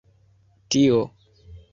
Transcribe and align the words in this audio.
tio 0.69 1.01